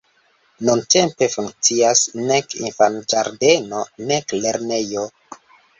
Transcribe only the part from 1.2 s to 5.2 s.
funkcias nek infanĝardeno, nek lernejo.